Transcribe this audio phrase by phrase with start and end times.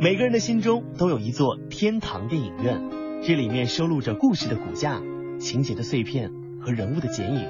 [0.00, 2.80] 每个人的心中都有一座天堂电影院，
[3.20, 5.02] 这里面收录着故事的骨架、
[5.40, 7.44] 情节的碎片和人物的剪影。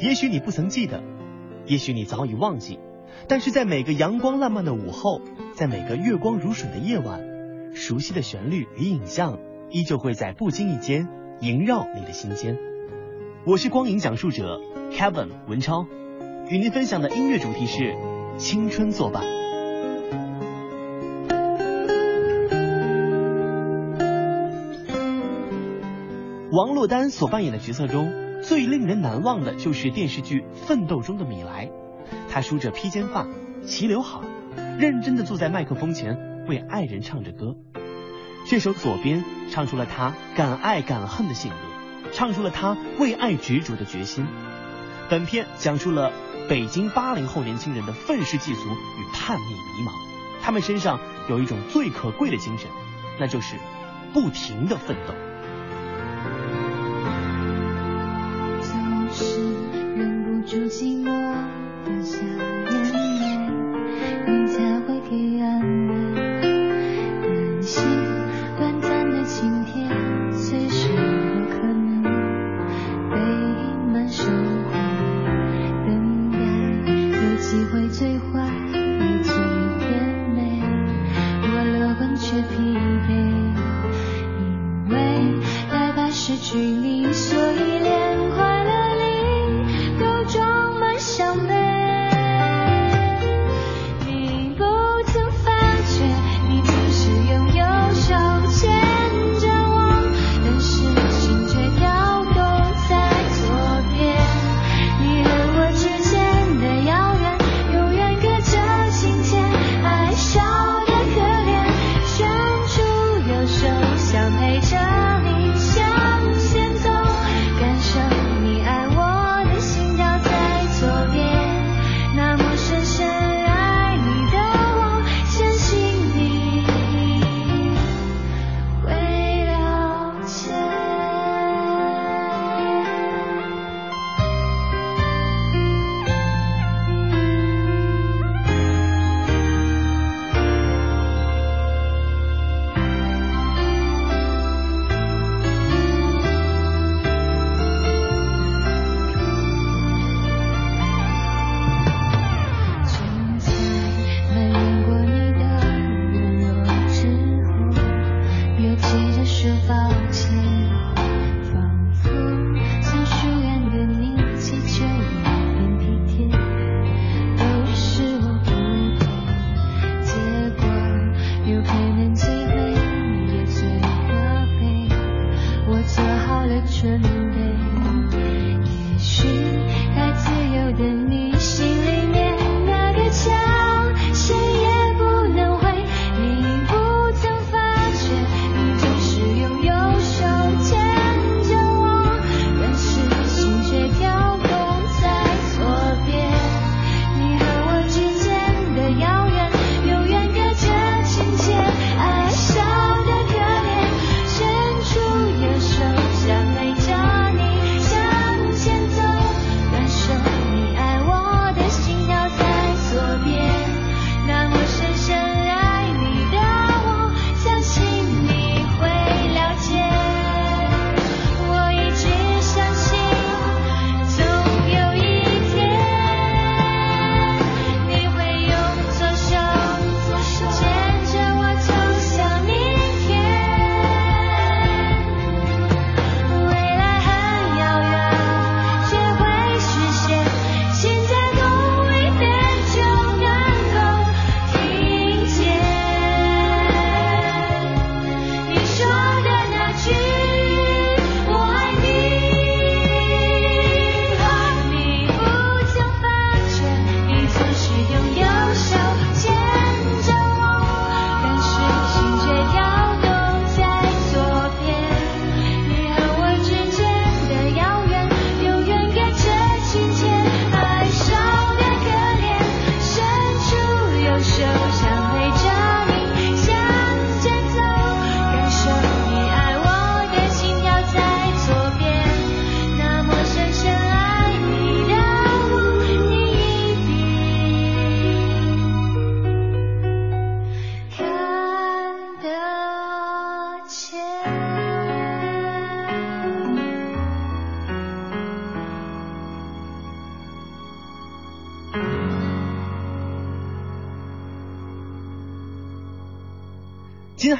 [0.00, 1.00] 也许你不曾记得，
[1.66, 2.80] 也许你早已忘记，
[3.28, 5.20] 但是在每个阳光烂漫的午后，
[5.54, 7.20] 在每个月光如水的夜晚，
[7.72, 9.38] 熟悉的旋律与影像
[9.70, 11.06] 依旧会在不经意间
[11.40, 12.58] 萦绕你的心间。
[13.46, 14.60] 我是光影讲述者
[14.90, 15.86] Kevin 文超，
[16.48, 17.94] 与您分享的音乐主题是
[18.38, 19.39] 青春作伴。
[26.52, 31.70] 王珞丹所扮演的角色中，最令人难忘的就是电视剧《奋斗》中的米莱。
[32.28, 33.28] 她梳着披肩发，
[33.64, 34.20] 齐刘海，
[34.76, 37.54] 认真的坐在麦克风前为爱人唱着歌。
[38.48, 44.26] 这首《左边》唱出了她敢爱敢恨的性格，唱出了她为爱执着的决心。
[45.08, 46.10] 本片讲述了
[46.48, 49.92] 北京八零后年轻人的愤世嫉俗与叛逆迷茫，
[50.42, 50.98] 他们身上
[51.28, 52.68] 有一种最可贵的精神，
[53.20, 53.54] 那就是
[54.12, 55.14] 不停的奋斗。
[60.50, 61.04] 住寂寞
[61.84, 62.29] 的夏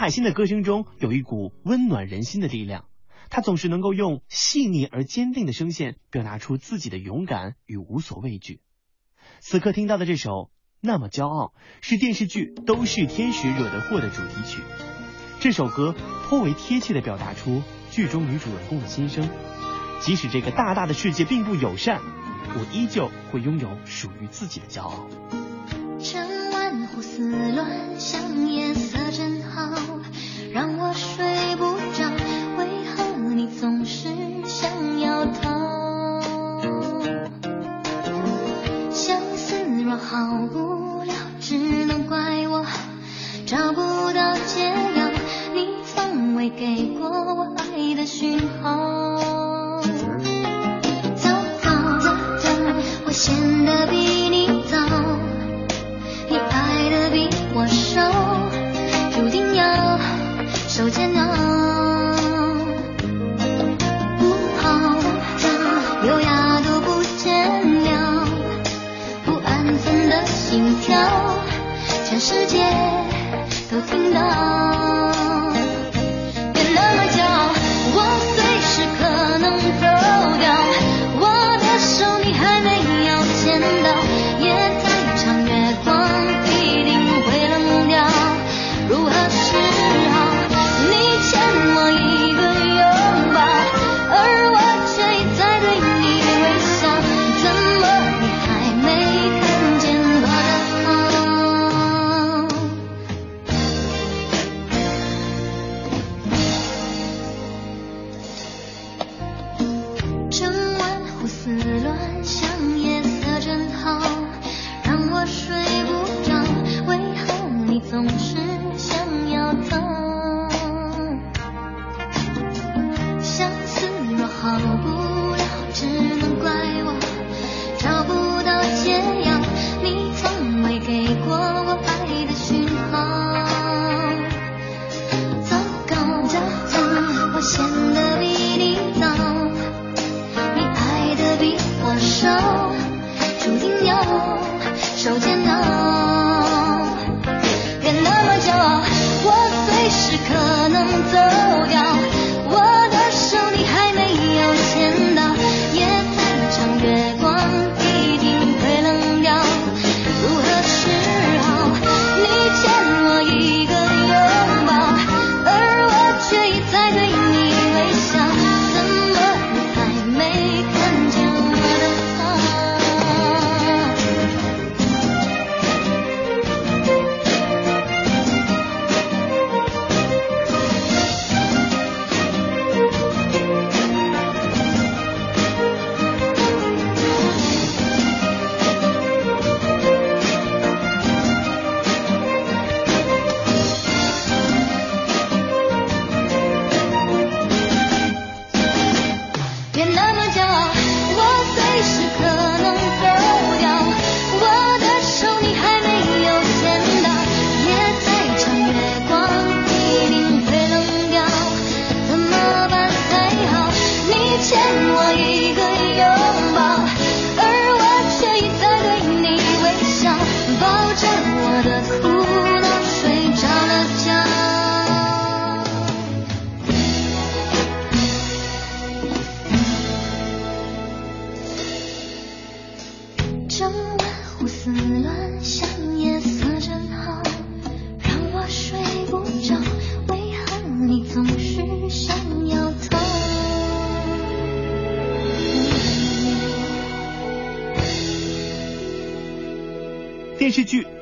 [0.01, 2.87] 海心的歌声中有一股温暖人心的力量，
[3.29, 8.63] 他总是能够用细腻而坚定的声线表达出自己的勇敢与无所畏惧。
[9.41, 10.31] 此刻听到的这首
[10.81, 11.49] 《那么骄傲》
[11.83, 14.63] 是电视剧《都是天使惹的祸》的主题曲。
[15.39, 15.95] 这首歌
[16.31, 19.29] 颇为贴切地表达出剧中女主人公的心声。
[20.01, 25.07] 即使这个大大的世界并不友善，我依旧会拥有属于自己的骄傲。
[26.95, 29.73] 胡思乱想，夜色真好，
[30.53, 32.09] 让我睡不着。
[32.59, 34.09] 为何你总是
[34.45, 36.21] 想要逃？
[38.91, 42.65] 相思若好不了，只能怪我
[43.47, 43.81] 找不
[44.13, 45.11] 到解药。
[45.53, 46.97] 你从未给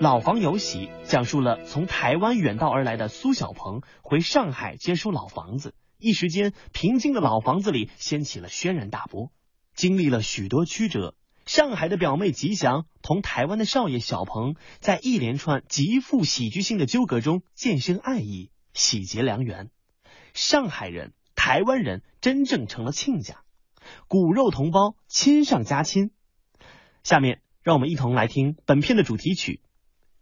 [0.00, 9.32] 老房有喜》讲述了从台湾远道而来的苏小鹏回上海接收老房子，一时间平静的老房子里掀起了轩然大波。
[9.74, 19.68] 经历了许多曲折，上海的表妹吉祥同台湾的少爷小鹏在一连串极富喜剧性的纠葛中渐生爱意，喜结良缘。
[20.32, 23.42] 上海人、台湾人真正成了亲家，
[24.06, 26.12] 骨肉同胞，亲上加亲。
[27.02, 29.60] 下面让我们一同来听本片的主题曲《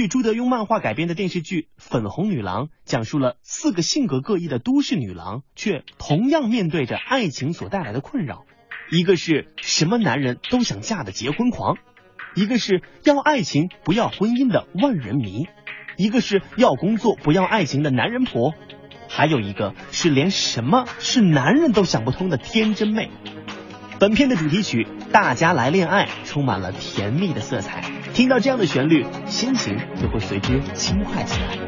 [0.00, 8.46] 据朱德庸漫画改编的电视剧《粉红女郎》，讲述了四个性格各异的都市女郎，却同样面对着爱情所带来的困扰。
[8.90, 11.76] 一个是什么男人都想嫁的结婚狂，
[12.34, 15.48] 一个是要爱情不要婚姻的万人迷，
[15.98, 18.54] 一个是要工作不要爱情的男人婆，
[19.06, 23.10] 还有一个是连什么是男人都想不通的天真妹。
[24.00, 27.84] 本片的主题曲《大家来恋爱》充满了甜蜜的色彩。
[28.14, 31.58] 听到这样的旋律，心情就会随之轻快起来。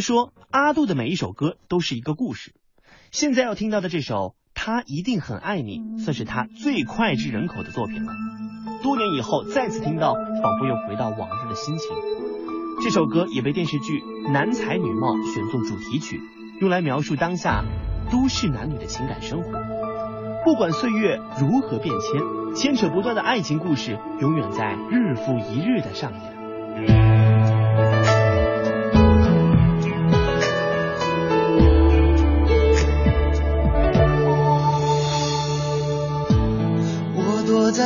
[0.00, 2.54] 说，阿杜的每一首歌都是一个故事。
[3.10, 4.14] 现在要听到的这首
[4.54, 8.12] 《他一定很爱你》，算是他最脍炙人口的作品了。
[8.82, 11.88] 多年以后再次听到，仿佛又回到往日的心情。
[12.82, 14.00] 这首歌也被电视剧
[14.32, 16.20] 《男才女貌》选作主题曲，
[16.60, 17.64] 用来描述当下
[18.10, 19.50] 都市男女的情感生活。
[20.44, 27.09] 不管岁月如何变迁，牵扯不断的爱情故事，永远在日复一日的上演。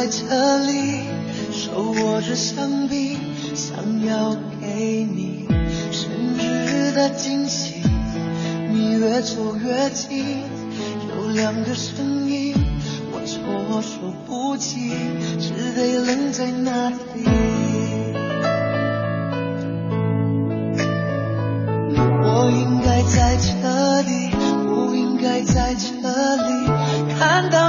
[0.05, 1.01] 在这里，
[1.51, 3.17] 手握着香槟，
[3.55, 5.47] 想要给你
[5.91, 7.77] 生日的惊喜。
[8.71, 10.43] 你越走越近，
[11.09, 12.55] 有两个声音，
[13.13, 14.91] 我措手不及，
[15.41, 16.95] 只得愣在那里。
[21.97, 24.29] 我应该在这里，
[24.67, 25.87] 不应该在这
[26.37, 26.69] 里，
[27.19, 27.64] 看到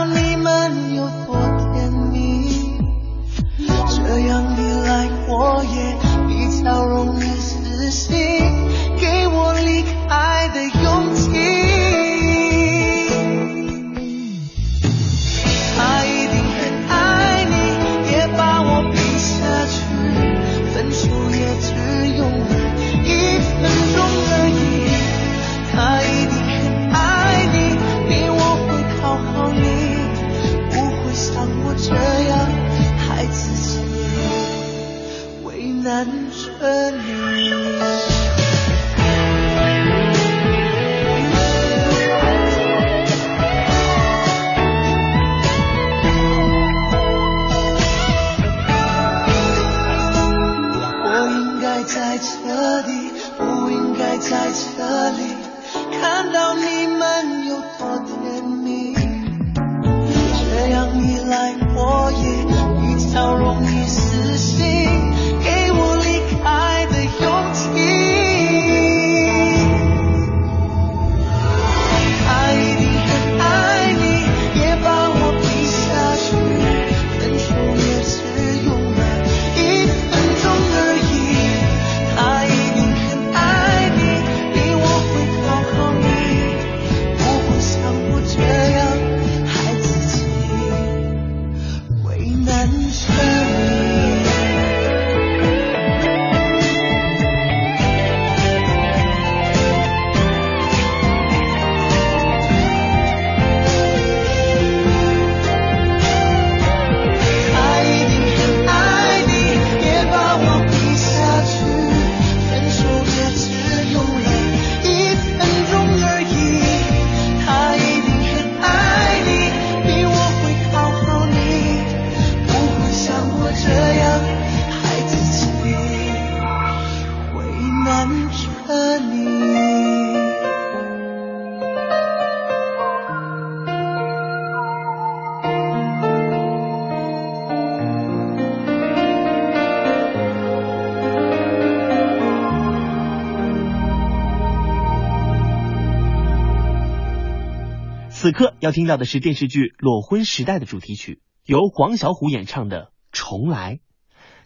[148.35, 153.75] 刻要听到的是电视剧《裸婚时代》的主题曲，由黄小琥演唱的《重来》。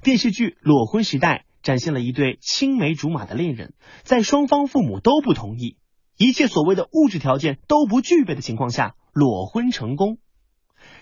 [0.04, 3.74] 电视剧《裸婚时代》展现了一对青梅竹马的恋人，
[4.04, 5.78] 在双方父母都不同意、
[6.18, 10.20] 一切所谓的物质条件都不具备的情况下，裸婚成功。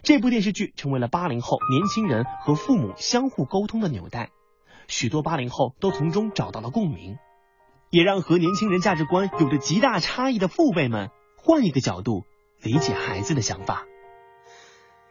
[0.02, 4.30] 这部电视剧成为了八零后年轻人和父母相互沟通的纽带，
[4.88, 7.17] 许多八零后都从中找到了共鸣，
[7.89, 12.23] 也让和年轻人价值观有着极大差异的父辈们换一个角度
[12.62, 13.86] 理解孩子的想法。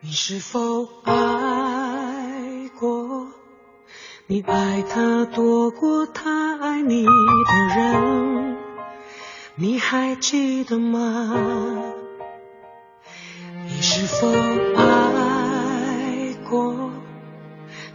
[0.00, 3.28] 你是否爱过？
[4.26, 7.10] 你爱他多过他爱你的
[7.76, 8.56] 人，
[9.54, 11.32] 你还记得吗？
[13.64, 14.28] 你是否
[14.76, 16.90] 爱过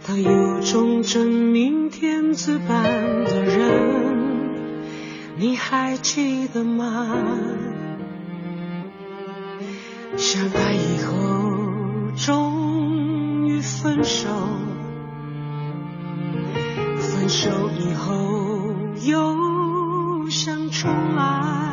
[0.04, 2.82] 他有种真命天子般
[3.24, 4.82] 的人？
[5.36, 7.14] 你还记得吗？
[10.16, 11.14] 相爱以后
[12.16, 14.28] 终于分手，
[16.98, 21.71] 分手以后又想重来。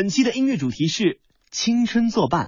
[0.00, 1.18] 本期的音乐主题是
[1.50, 2.46] 青春作伴。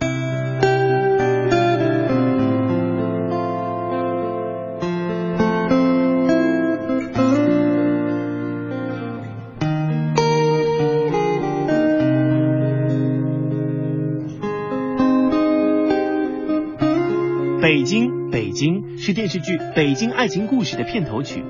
[17.61, 21.43] 北京北京是电视剧北京爱情故事的片头曲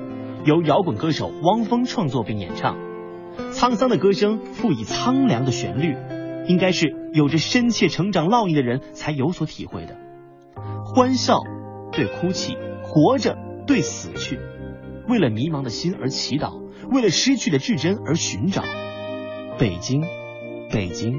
[0.45, 2.90] 由摇滚歌手汪峰创作并演唱。
[3.61, 5.95] 沧桑的歌声赋以苍凉的旋律，
[6.47, 9.97] 应该是有着深切成长烙印的人才有所体会的。
[10.83, 11.37] 欢笑
[11.91, 14.39] 对哭泣，活着对死去，
[15.07, 16.59] 为了迷茫的心而祈祷，
[16.91, 18.63] 为了失去的至真而寻找。
[19.59, 20.01] 北京，
[20.71, 21.13] 北京，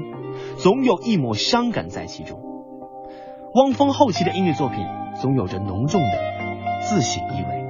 [0.57, 2.41] 总有一抹伤感在其中。
[3.53, 4.79] 汪峰后期的音乐作品
[5.21, 6.17] 总有着浓重的
[6.81, 7.62] 自省意味。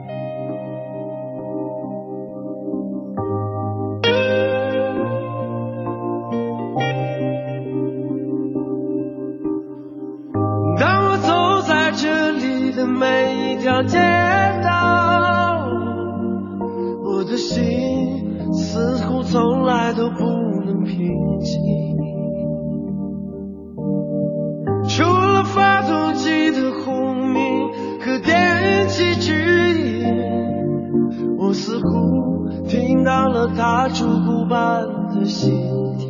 [33.03, 35.51] 听到了他烛鼓般的心
[35.97, 36.07] 跳，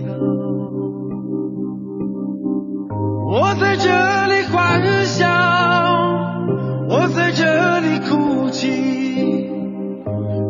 [3.31, 3.89] 我在这
[4.27, 5.25] 里欢笑，
[6.87, 9.49] 我在这里哭泣，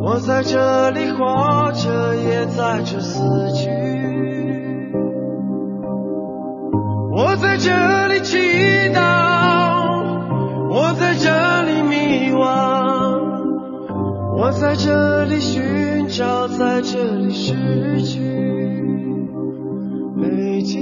[0.03, 3.69] 我在这里活着，也在这死去，
[7.15, 8.37] 我在这里祈
[8.93, 9.22] 祷，
[14.59, 18.19] 在这里寻找，在这里失去。
[20.15, 20.79] 美景，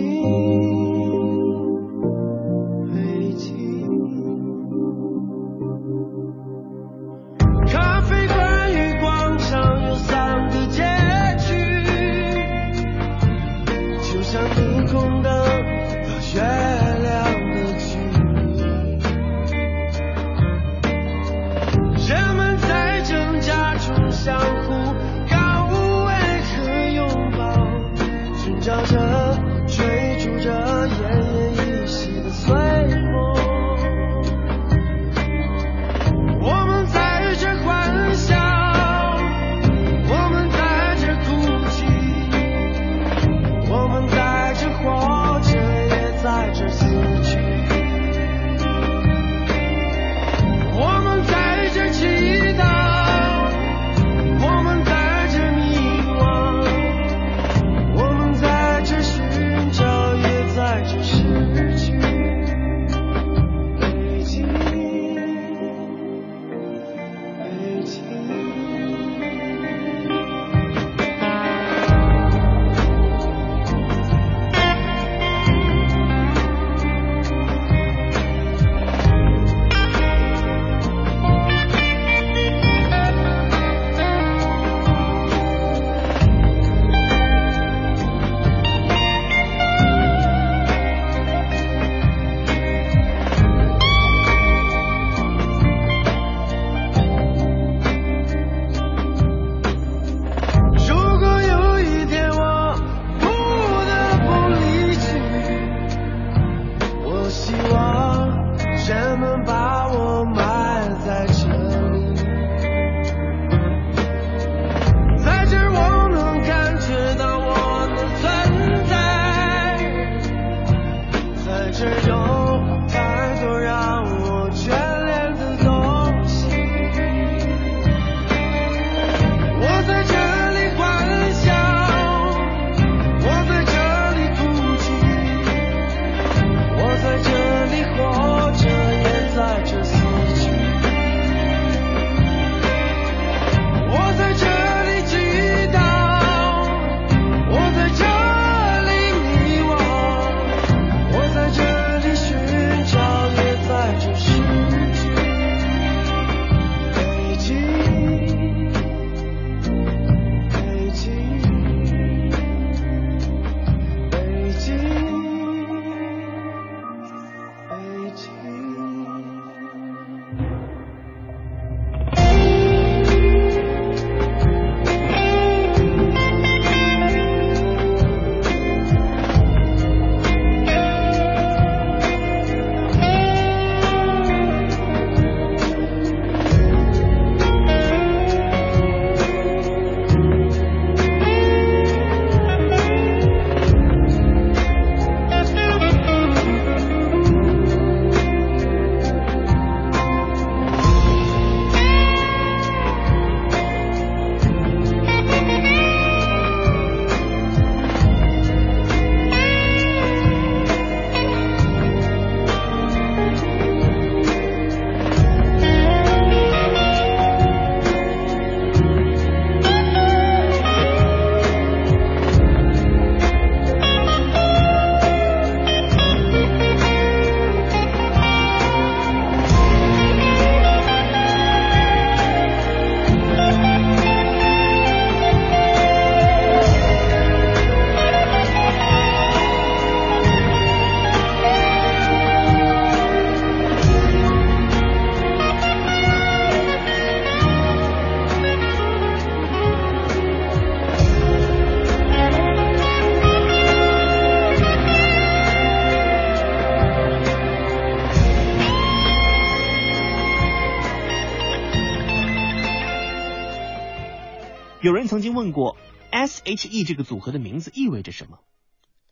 [265.62, 265.78] 过
[266.10, 268.39] ，S H E 这个组合的名字意味着什么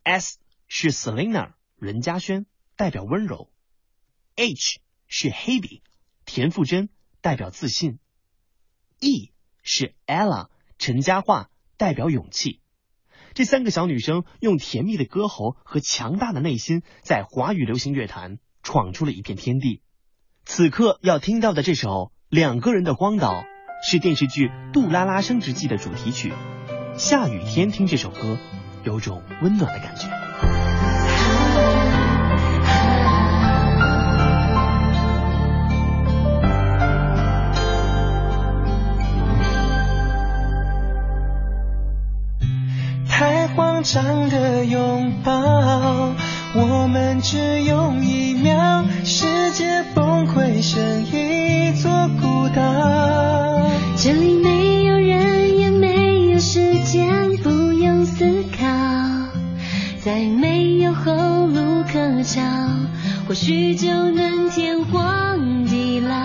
[0.02, 3.52] ？S 是 Selina 任嘉萱，代表温柔
[4.36, 5.84] ；H 是 Hebe
[6.26, 6.90] 田馥甄，
[7.22, 8.00] 代表自信
[9.00, 9.32] ；E
[9.62, 10.48] 是 Ella
[10.80, 12.62] 陈嘉桦，代表勇气。
[13.36, 19.84] 这三个小女生用甜蜜的歌喉和强大的内心，在华语流行乐坛闯出了一片天地。
[20.46, 21.90] 此刻要听到的这首
[22.28, 23.34] 《两个人的荒岛》。
[23.82, 26.34] 是电视剧《杜拉拉升职记》的主题曲，
[26.98, 28.38] 下雨天听这首歌，
[28.84, 30.08] 有种温暖的感觉。
[43.08, 46.14] 太慌张的拥抱，
[46.54, 51.90] 我们只用一秒，世界崩溃成一座
[52.22, 53.59] 孤岛。
[54.02, 58.66] 这里没有人，也没有时间，不用思考，
[60.00, 62.42] 再没有后路可找，
[63.28, 66.16] 或许就能天荒地老。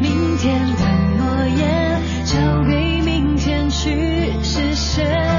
[0.00, 0.84] 明天的
[1.18, 1.26] 诺
[1.58, 5.35] 言，交给明天去实现。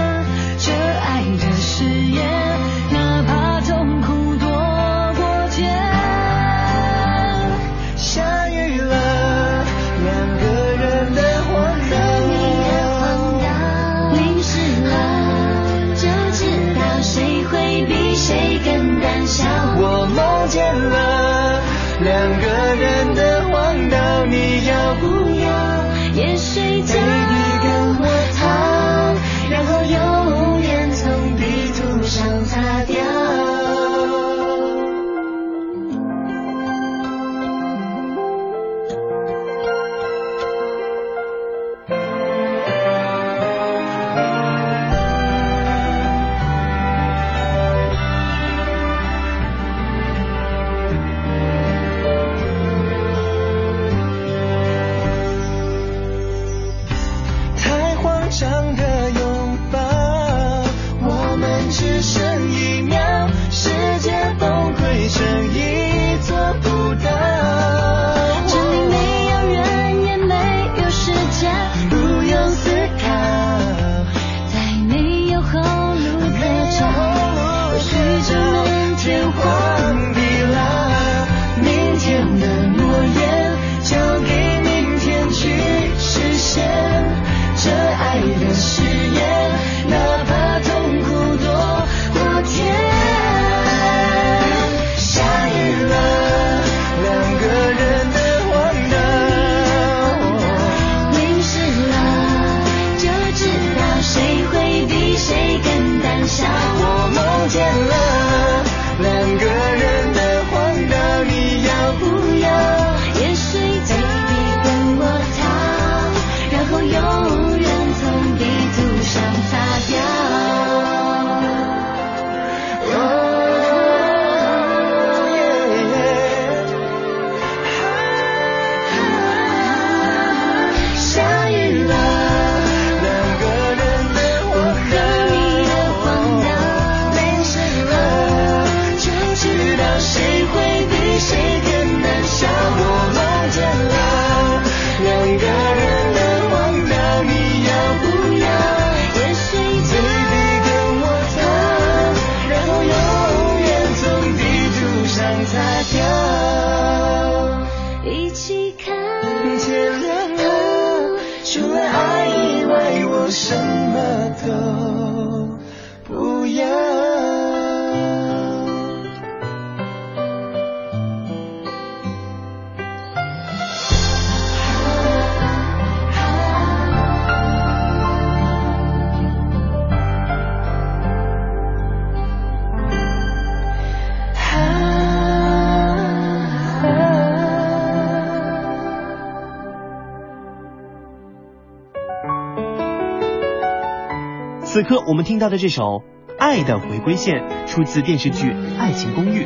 [194.87, 195.83] 刻我们听到的这首
[196.39, 199.43] 《爱的回归线》出自电视剧《爱情公寓》，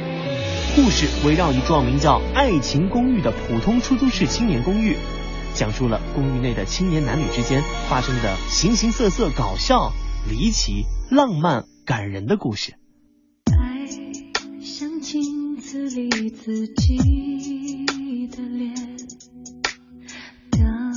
[0.75, 4.97] 故事围绕一幢名叫“爱情公寓”的普通出租式青年公寓，
[5.55, 9.91] 讲述了公寓内的青年男女之间发生的形形色色、搞笑、
[10.29, 12.75] 离奇、浪漫、感人的故事。
[13.59, 13.87] 爱
[14.61, 18.75] 像镜子里自己的脸，
[20.51, 20.93] 当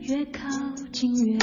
[0.00, 0.50] 越靠
[0.92, 1.38] 近越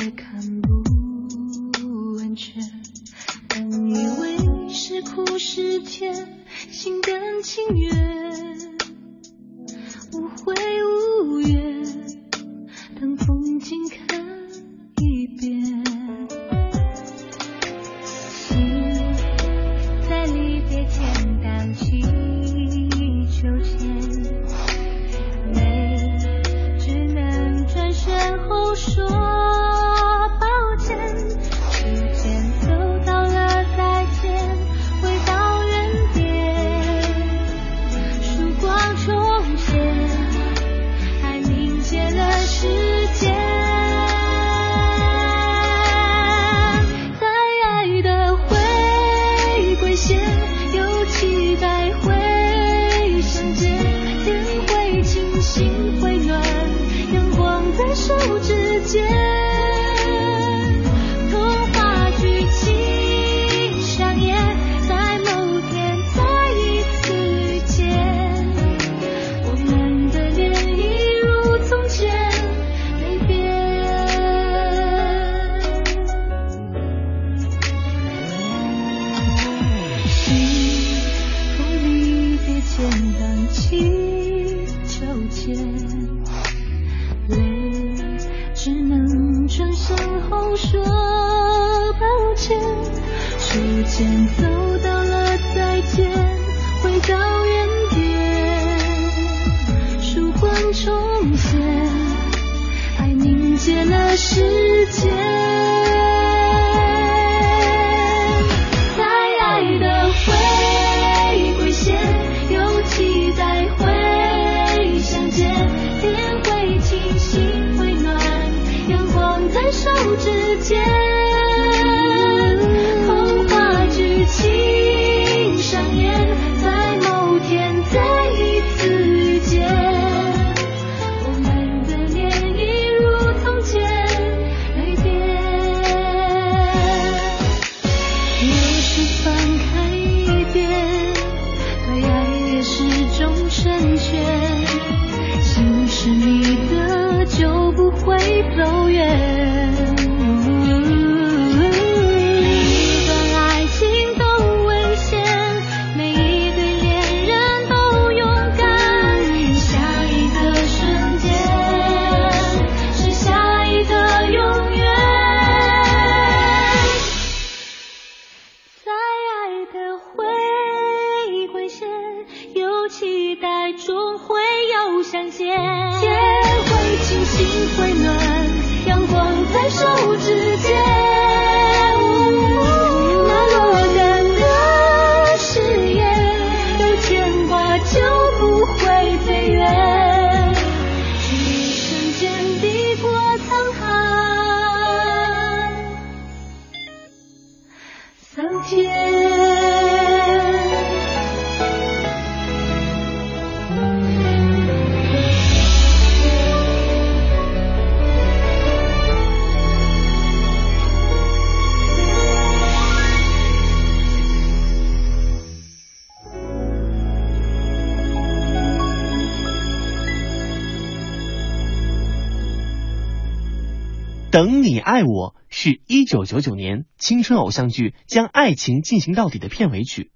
[224.91, 230.11] 爱我是一九九九年青春偶像剧《将爱情进行到底》的片尾曲。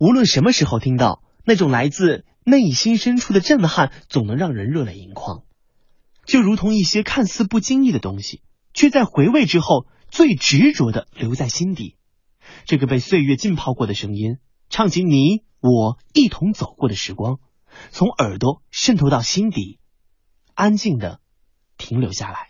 [0.00, 5.42] 无论什么时候听到，那种来自内心深处的震撼，总能让人热泪盈眶。
[6.24, 8.40] 就如同一些看似不经意的东西，
[8.72, 11.98] 却在回味之后最执着的留在心底。
[12.64, 14.38] 这个被岁月浸泡过的声音，
[14.70, 17.38] 唱起你我一同走过的时光，
[17.90, 19.78] 从耳朵渗透到心底，
[20.54, 21.20] 安静的
[21.76, 22.48] 停留下来。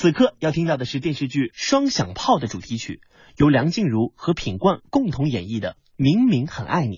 [0.00, 3.02] 此刻要听到的是电视剧《双响炮》的主题曲，
[3.36, 6.96] 由梁静茹和品冠共同演绎的《明明很爱你》。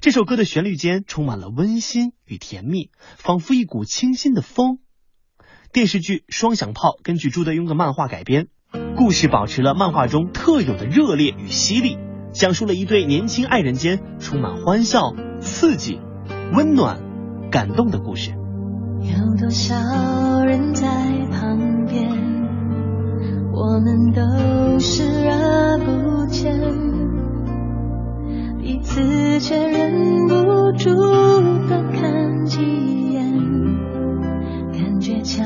[0.00, 4.78] 这首歌的旋律间充满了温馨与甜蜜，仿佛一股清新的风。
[5.72, 8.46] 电视剧《双响炮》根据朱德庸的漫画改编，
[8.96, 11.98] 故事保持了漫画中特有的热烈与犀利，
[12.32, 15.98] 讲述了一对年轻爱人间充满欢笑、刺激、
[16.54, 17.00] 温暖、
[17.50, 18.30] 感动的故事。
[19.00, 19.74] 有多少
[20.44, 20.86] 人在
[21.32, 22.27] 旁边，
[23.60, 24.22] 我们都
[24.78, 26.60] 视而不见，
[28.60, 30.88] 彼此却忍不住
[31.68, 32.60] 的看几
[33.12, 33.34] 眼，
[34.72, 35.44] 感觉强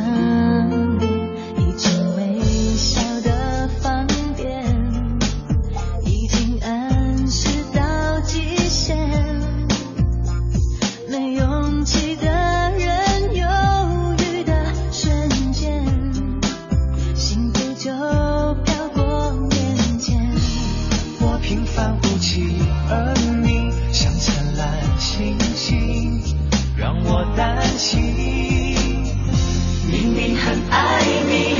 [30.72, 31.54] 爱你，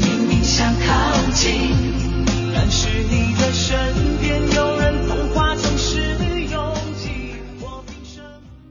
[0.00, 1.81] 明明想靠近，